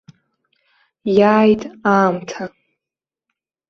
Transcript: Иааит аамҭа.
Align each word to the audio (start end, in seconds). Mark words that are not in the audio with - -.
Иааит 1.17 1.61
аамҭа. 1.91 2.43